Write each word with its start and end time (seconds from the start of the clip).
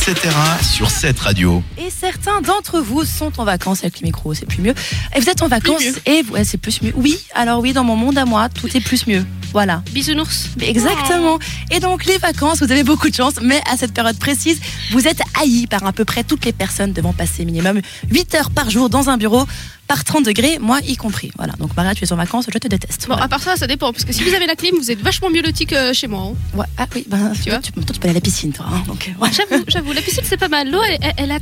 etc. 0.00 0.34
sur 0.62 0.90
cette 0.90 1.18
radio. 1.20 1.62
Et 1.76 1.90
certains 1.90 2.40
d'entre 2.40 2.80
vous 2.80 3.04
sont 3.04 3.38
en 3.38 3.44
vacances 3.44 3.80
avec 3.80 4.00
le 4.00 4.06
micro, 4.06 4.32
c'est 4.32 4.46
plus 4.46 4.62
mieux. 4.62 4.74
Et 5.14 5.20
vous 5.20 5.28
êtes 5.28 5.42
en 5.42 5.48
vacances 5.48 5.82
et 6.06 6.22
ouais, 6.30 6.44
c'est 6.44 6.56
plus 6.56 6.80
mieux. 6.80 6.92
Oui, 6.96 7.18
alors 7.34 7.60
oui, 7.60 7.74
dans 7.74 7.84
mon 7.84 7.96
monde 7.96 8.16
à 8.16 8.24
moi, 8.24 8.48
tout 8.48 8.74
est 8.74 8.80
plus 8.80 9.06
mieux. 9.06 9.26
Voilà. 9.52 9.82
Bisounours. 9.92 10.50
Exactement. 10.60 11.38
Et 11.70 11.80
donc 11.80 12.06
les 12.06 12.16
vacances, 12.16 12.62
vous 12.62 12.72
avez 12.72 12.84
beaucoup 12.84 13.10
de 13.10 13.14
chance, 13.14 13.34
mais 13.42 13.60
à 13.70 13.76
cette 13.76 13.92
période 13.92 14.18
précise, 14.18 14.60
vous 14.90 15.06
êtes 15.06 15.20
haïs 15.40 15.66
par 15.66 15.84
à 15.84 15.92
peu 15.92 16.06
près 16.06 16.24
toutes 16.24 16.44
les 16.46 16.52
personnes 16.52 16.92
devant 16.92 17.12
passer 17.12 17.44
minimum 17.44 17.80
8 18.10 18.34
heures 18.36 18.50
par 18.50 18.70
jour 18.70 18.88
dans 18.88 19.10
un 19.10 19.18
bureau 19.18 19.46
par 19.90 20.04
30 20.04 20.24
degrés, 20.24 20.58
moi 20.60 20.78
y 20.86 20.94
compris. 20.96 21.32
Voilà. 21.36 21.52
Donc 21.58 21.76
Maria, 21.76 21.96
tu 21.96 22.04
es 22.04 22.12
en 22.12 22.16
vacances, 22.16 22.46
je 22.52 22.58
te 22.58 22.68
déteste. 22.68 23.02
Bon, 23.08 23.14
Voilà. 23.14 23.24
à 23.24 23.28
part 23.28 23.42
ça, 23.42 23.56
ça 23.56 23.66
dépend. 23.66 23.92
Parce 23.92 24.04
que 24.04 24.12
si 24.12 24.22
vous 24.22 24.32
avez 24.34 24.46
la 24.46 24.54
clim, 24.54 24.76
vous 24.76 24.88
êtes 24.92 25.00
vachement 25.00 25.30
mieux 25.30 25.42
loti 25.42 25.66
que 25.66 25.92
chez 25.92 26.06
moi. 26.06 26.22
hein. 26.30 26.56
Ouais. 26.58 26.66
Ah 26.78 26.86
oui, 26.94 27.04
ben, 27.08 27.32
Tu 27.42 27.50
vois 27.50 27.58
tu, 27.58 27.72
toi, 27.72 27.82
tu 27.92 27.98
peux 27.98 28.06
aller 28.08 28.10
à 28.10 28.14
la 28.14 28.20
piscine, 28.20 28.52
toi. 28.52 28.66
hein, 28.72 28.82
donc, 28.86 29.10
euh. 29.20 29.26
J'avoue, 29.32 29.64
j'avoue, 29.66 29.92
la 29.92 30.00
piscine 30.02 30.22
c'est 30.24 30.36
pas 30.36 30.46
mal. 30.48 30.70
L'eau, 30.70 30.80
elle, 30.88 30.98
elle- 31.02 31.14
elle 31.16 31.32
a 31.32 31.38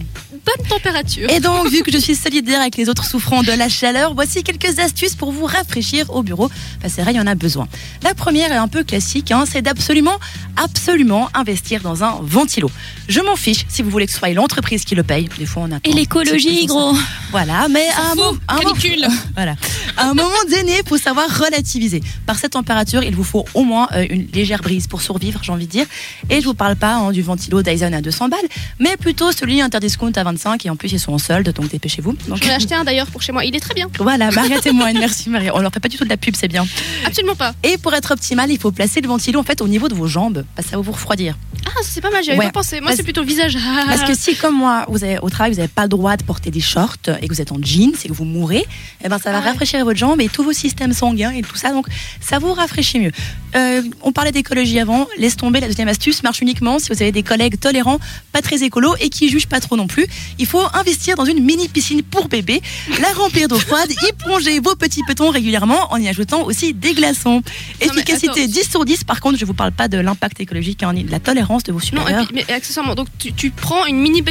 bonne 0.57 0.67
température. 0.69 1.29
Et 1.31 1.41
donc, 1.41 1.69
vu 1.69 1.83
que 1.83 1.93
je 1.93 1.99
suis 1.99 2.15
solidaire 2.15 2.61
avec 2.61 2.77
les 2.77 2.89
autres 2.89 3.05
souffrant 3.05 3.43
de 3.43 3.53
la 3.53 3.69
chaleur, 3.69 4.15
voici 4.15 4.43
quelques 4.43 4.79
astuces 4.79 5.15
pour 5.15 5.33
vous 5.33 5.45
rafraîchir 5.47 6.07
au 6.15 6.23
bureau. 6.23 6.47
Enfin, 6.79 6.89
c'est 6.89 7.03
vrai, 7.03 7.13
il 7.13 7.17
y 7.17 7.21
en 7.21 7.27
a 7.27 7.35
besoin. 7.35 7.69
La 8.03 8.15
première 8.15 8.51
est 8.53 8.57
un 8.57 8.69
peu 8.69 8.85
classique, 8.85 9.31
hein, 9.31 9.45
c'est 9.51 9.63
d'absolument, 9.63 10.19
absolument 10.57 11.29
investir 11.35 11.81
dans 11.83 12.05
un 12.05 12.19
ventilo. 12.23 12.71
Je 13.09 13.21
m'en 13.21 13.37
fiche 13.37 13.65
si 13.69 13.83
vous 13.83 13.91
voulez 13.91 14.07
que 14.07 14.13
ce 14.13 14.19
soit 14.19 14.31
l'entreprise 14.31 14.85
qui 14.85 14.95
le 14.95 15.03
paye. 15.03 15.29
Des 15.39 15.47
fois, 15.47 15.65
on 15.69 15.73
a 15.73 15.79
Et 15.85 15.93
l'écologie, 15.93 16.67
gros. 16.67 16.95
Voilà, 17.31 17.69
mais 17.69 17.87
à 17.97 18.13
un, 18.13 18.15
mo- 18.15 18.39
un 18.49 18.57
mo- 18.57 18.75
voilà. 19.35 19.55
À 19.99 20.11
un 20.11 20.15
moment 20.15 20.31
donné, 20.49 20.75
il 20.79 20.89
faut 20.89 20.97
savoir 20.97 21.27
relativiser. 21.29 22.01
Par 22.25 22.39
cette 22.39 22.53
température, 22.53 23.03
il 23.03 23.17
vous 23.17 23.25
faut 23.25 23.45
au 23.55 23.65
moins 23.65 23.89
euh, 23.95 24.07
une 24.09 24.29
légère 24.33 24.63
brise 24.63 24.87
pour 24.87 25.03
survivre, 25.03 25.41
j'ai 25.43 25.51
envie 25.51 25.67
de 25.67 25.73
dire. 25.73 25.87
Et 26.31 26.41
je 26.41 26.45
vous 26.45 26.55
parle 26.55 26.77
pas 26.77 26.95
hein, 26.95 27.11
du 27.11 27.21
ventilo 27.21 27.63
Dyson 27.63 27.93
à 27.93 28.01
200 28.01 28.29
balles, 28.29 28.39
mais 28.79 28.97
plutôt 28.97 29.33
celui 29.33 29.61
interdiscount 29.61 30.13
à 30.15 30.23
25 30.23 30.65
et 30.67 30.71
en 30.71 30.77
plus 30.77 30.93
ils 30.93 31.01
sont 31.01 31.13
en 31.13 31.19
solde, 31.19 31.53
donc 31.53 31.69
dépêchez-vous. 31.71 32.13
Donc 32.29 32.41
J'en 32.45 32.51
ai 32.51 32.55
acheté 32.55 32.77
un 32.77 32.85
d'ailleurs 32.85 33.09
pour 33.09 33.23
chez 33.23 33.33
moi. 33.33 33.45
Il 33.45 33.57
est 33.57 33.61
très 33.61 33.75
bien. 33.75 33.89
voilà, 33.99 34.31
Maria 34.39 34.61
témoigne, 34.61 34.99
merci 35.01 35.31
Maria. 35.31 35.57
On 35.57 35.59
leur 35.59 35.73
fait 35.73 35.81
pas 35.81 35.89
du 35.89 35.97
tout 35.97 36.05
de 36.05 36.11
la 36.11 36.17
pub, 36.17 36.37
c'est 36.37 36.47
bien. 36.47 36.65
Absolument 37.05 37.35
pas. 37.35 37.55
Et 37.65 37.77
pour 37.77 37.93
être 37.93 38.13
optimal, 38.13 38.53
il 38.53 38.59
faut 38.59 38.71
placer 38.71 39.01
le 39.01 39.09
ventilo 39.09 39.41
en 39.41 39.45
fait 39.45 39.61
au 39.61 39.67
niveau 39.67 39.89
de 39.89 39.95
vos 39.95 40.07
jambes, 40.07 40.45
parce 40.55 40.67
que 40.67 40.71
ça 40.71 40.77
va 40.77 40.83
vous 40.83 40.93
refroidir. 40.93 41.37
Ah, 41.71 41.81
c'est 41.83 42.01
pas 42.01 42.11
mal, 42.11 42.25
j'avais 42.25 42.39
Ouais. 42.39 42.47
pas 42.47 42.53
pensé. 42.53 42.81
Moi, 42.81 42.93
c'est 42.97 43.03
plutôt 43.03 43.23
visage. 43.25 43.57
Parce 43.87 44.03
que 44.03 44.15
si, 44.15 44.35
comme 44.37 44.55
moi, 44.57 44.85
vous 44.89 45.05
avez, 45.05 45.19
au 45.21 45.29
travail, 45.31 45.53
vous 45.53 45.59
n'avez 45.59 45.69
pas 45.69 45.83
le 45.83 45.89
droit 45.89 46.17
de 46.17 46.23
porter 46.25 46.51
des 46.51 46.61
shorts 46.61 46.97
et 47.21 47.29
que 47.29 47.35
vous 47.35 47.41
êtes 47.41 47.53
en 47.53 47.59
jeans 47.63 47.93
et 48.05 48.09
que 48.09 48.13
vous 48.13 48.25
mourrez, 48.25 48.65
eh 49.05 49.09
ben, 49.09 49.19
ça 49.19 49.31
va 49.31 49.39
Ah 49.39 49.41
ouais. 49.43 49.49
rafraîchir 49.51 49.85
votre 49.85 49.99
jambe 49.99 50.21
et 50.21 50.29
tous 50.29 50.43
vos 50.43 50.53
systèmes 50.53 50.93
sanguins 50.93 51.31
et 51.33 51.43
tout 51.43 51.57
ça. 51.57 51.71
Donc, 51.71 51.87
ça 52.21 52.39
vous 52.39 52.53
rafraîchit 52.53 52.99
mieux. 53.01 53.13
Euh, 53.55 53.83
on 54.03 54.13
parlait 54.13 54.33
d'écologie 54.33 54.79
avant. 54.81 55.07
Laisse 55.19 55.37
tomber. 55.37 55.61
La 55.61 55.69
deuxième 55.69 55.89
astuce 55.89 56.23
marche 56.23 56.41
uniquement 56.41 56.79
si 56.79 56.89
vous 56.93 57.01
avez 57.03 57.13
des 57.13 57.23
collègues 57.23 57.59
tolérants, 57.61 57.99
pas 58.33 58.43
très 58.43 58.63
écolos 58.63 58.95
et 59.01 59.09
qui 59.11 59.29
jugent 59.29 59.47
pas 59.47 59.61
trop 59.61 59.77
non 59.77 59.87
plus. 59.87 60.07
Il 60.39 60.47
faut 60.47 60.63
investir 60.75 61.17
dans 61.17 61.25
une 61.25 61.43
mini 61.43 61.69
piscine 61.69 62.03
pour 62.03 62.29
bébé, 62.29 62.61
la 63.01 63.09
remplir 63.13 63.49
d'eau 63.49 63.59
froide, 63.59 63.91
y 63.91 64.13
plonger 64.13 64.61
vos 64.61 64.75
petits 64.75 65.03
petons 65.07 65.31
régulièrement 65.31 65.93
en 65.93 65.97
y 65.99 66.09
ajoutant 66.09 66.43
aussi 66.45 66.75
des 66.75 66.95
glaçons. 66.95 67.43
mais 67.81 67.87
Efficacité 67.87 68.43
attends. 68.43 68.53
10 68.53 68.71
sur 68.71 68.85
10. 68.85 69.05
Par 69.05 69.21
contre, 69.21 69.39
je 69.39 69.45
vous 69.45 69.55
parle 69.55 69.73
pas 69.73 69.89
de 69.89 69.99
l'impact 69.99 70.41
écologique, 70.41 70.83
hein, 70.83 70.93
ni 70.93 71.05
de 71.05 71.11
la 71.11 71.21
tolérance 71.21 71.58
de 71.63 71.73
vos 71.73 71.79
Non, 71.79 71.83
et 71.83 71.87
supérieurs. 71.87 72.27
puis, 72.27 72.35
mais 72.49 72.53
accessoirement, 72.53 72.95
donc 72.95 73.09
tu, 73.19 73.33
tu 73.33 73.51
prends 73.51 73.85
une 73.87 73.99
mini 73.99 74.23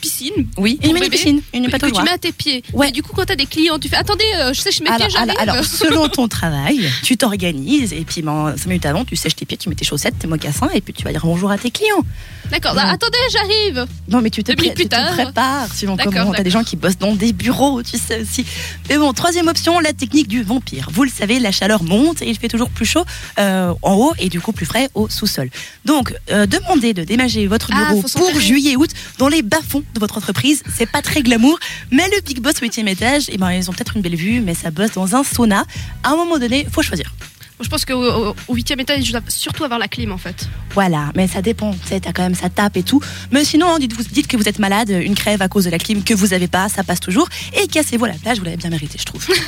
piscine. 0.00 0.48
oui, 0.58 0.78
une 0.82 0.88
mini 0.88 1.00
bébé, 1.00 1.16
piscine, 1.16 1.40
une 1.54 1.68
que 1.70 1.86
tu 1.90 2.02
mets 2.02 2.10
à 2.10 2.18
tes 2.18 2.32
pieds. 2.32 2.62
Ouais. 2.72 2.88
Et 2.88 2.92
du 2.92 3.02
coup, 3.02 3.12
quand 3.14 3.24
t'as 3.24 3.36
des 3.36 3.46
clients, 3.46 3.78
tu 3.78 3.88
fais 3.88 3.96
Attendez, 3.96 4.24
euh, 4.36 4.52
je 4.52 4.60
sèche 4.60 4.80
mes 4.80 4.88
alors, 4.90 5.08
pieds, 5.08 5.18
alors, 5.18 5.38
alors, 5.40 5.64
selon 5.64 6.08
ton 6.08 6.28
travail, 6.28 6.80
tu 7.02 7.16
t'organises 7.16 7.92
et 7.92 8.04
puis 8.04 8.22
ben, 8.22 8.54
5 8.56 8.66
minutes 8.66 8.86
avant, 8.86 9.04
tu 9.04 9.16
sèches 9.16 9.36
tes 9.36 9.44
pieds, 9.46 9.56
tu 9.56 9.68
mets 9.68 9.74
tes 9.74 9.84
chaussettes, 9.84 10.18
tes 10.18 10.26
mocassins 10.26 10.68
et 10.74 10.80
puis 10.80 10.92
tu 10.92 11.04
vas 11.04 11.12
dire 11.12 11.22
bonjour 11.24 11.50
à 11.50 11.58
tes 11.58 11.70
clients. 11.70 12.02
D'accord, 12.50 12.74
Non. 12.74 12.82
ah, 12.84 12.90
attendez, 12.92 13.18
j'arrive. 13.32 13.86
Non, 14.08 14.20
mais 14.20 14.30
tu 14.30 14.44
te, 14.44 14.52
pré- 14.52 14.72
tu 14.74 14.86
te 14.88 15.12
prépares 15.14 15.72
suivant 15.74 15.96
comment. 15.96 16.32
T'as 16.32 16.42
des 16.44 16.50
gens 16.50 16.62
qui 16.62 16.76
bossent 16.76 16.98
dans 16.98 17.14
des 17.14 17.32
bureaux, 17.32 17.82
tu 17.82 17.98
sais 17.98 18.22
aussi. 18.22 18.44
Mais 18.88 18.98
bon, 18.98 19.12
troisième 19.12 19.48
option, 19.48 19.80
la 19.80 19.92
technique 19.92 20.28
du 20.28 20.42
vampire. 20.42 20.88
Vous 20.92 21.02
le 21.04 21.10
savez, 21.10 21.40
la 21.40 21.50
chaleur 21.50 21.82
monte 21.82 22.22
et 22.22 22.28
il 22.28 22.38
fait 22.38 22.48
toujours 22.48 22.70
plus 22.70 22.86
chaud 22.86 23.04
euh, 23.38 23.72
en 23.82 23.94
haut 23.94 24.12
et 24.18 24.28
du 24.28 24.40
coup 24.40 24.52
plus 24.52 24.66
frais 24.66 24.88
au 24.94 25.08
sous-sol. 25.08 25.50
Donc, 25.84 26.14
euh, 26.30 26.46
demandez 26.46 26.65
de 26.74 27.04
déménager 27.04 27.46
votre 27.46 27.70
Ah, 27.72 27.94
bureau 27.94 28.02
pour 28.02 28.38
juillet-août 28.38 28.90
dans 29.18 29.28
les 29.28 29.42
bas-fonds 29.42 29.82
de 29.94 30.00
votre 30.00 30.18
entreprise. 30.18 30.62
C'est 30.76 30.90
pas 30.90 31.00
très 31.00 31.22
glamour, 31.22 31.58
mais 31.90 32.06
le 32.14 32.20
Big 32.20 32.40
Boss 32.40 32.54
au 32.60 32.64
8 32.64 32.78
étage, 32.86 33.24
eh 33.28 33.38
ben, 33.38 33.50
ils 33.52 33.70
ont 33.70 33.72
peut-être 33.72 33.96
une 33.96 34.02
belle 34.02 34.16
vue, 34.16 34.40
mais 34.40 34.54
ça 34.54 34.70
bosse 34.70 34.92
dans 34.92 35.16
un 35.16 35.24
sauna. 35.24 35.64
À 36.02 36.10
un 36.10 36.16
moment 36.16 36.38
donné, 36.38 36.66
faut 36.70 36.82
choisir. 36.82 37.10
Je 37.58 37.68
pense 37.70 37.86
qu'au 37.86 38.34
au 38.48 38.54
huitième 38.54 38.80
étage, 38.80 39.04
je 39.04 39.12
dois 39.12 39.22
surtout 39.28 39.64
avoir 39.64 39.78
la 39.78 39.88
clim 39.88 40.12
en 40.12 40.18
fait. 40.18 40.46
Voilà, 40.74 41.10
mais 41.14 41.26
ça 41.26 41.40
dépend. 41.40 41.72
Tu 41.72 41.88
sais, 41.88 42.00
t'as 42.00 42.12
quand 42.12 42.22
même 42.22 42.34
ça 42.34 42.50
tape 42.50 42.76
et 42.76 42.82
tout. 42.82 43.00
Mais 43.30 43.44
sinon, 43.44 43.68
hein, 43.70 43.78
dites, 43.78 43.94
vous, 43.94 44.02
dites 44.02 44.26
que 44.26 44.36
vous 44.36 44.46
êtes 44.46 44.58
malade, 44.58 44.90
une 44.90 45.14
crève 45.14 45.40
à 45.40 45.48
cause 45.48 45.64
de 45.64 45.70
la 45.70 45.78
clim 45.78 46.04
que 46.04 46.12
vous 46.12 46.34
avez 46.34 46.48
pas, 46.48 46.68
ça 46.68 46.84
passe 46.84 47.00
toujours. 47.00 47.28
Et 47.58 47.66
cassez-vous 47.66 48.04
la 48.04 48.12
plage, 48.12 48.38
vous 48.38 48.44
l'avez 48.44 48.58
bien 48.58 48.68
mérité, 48.68 48.98
je 48.98 49.04
trouve. 49.04 49.26